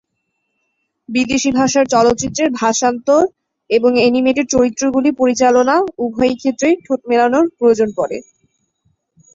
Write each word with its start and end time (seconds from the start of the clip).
বিদেশী 1.09 1.49
ভাষার 1.51 1.85
চলচ্চিত্রের 1.93 2.49
ভাষান্তর 2.61 3.23
এবং 3.69 3.91
অ্যানিমেটেড 3.97 4.47
চরিত্রগুলি 4.49 5.09
পরিচালনা, 5.19 5.75
উভয়ই 5.97 6.35
ক্ষেত্রেই 6.37 6.75
ঠোঁট-মেলানোর 6.85 7.45
প্রয়োজন 7.57 7.89
পড়ে। 7.97 8.17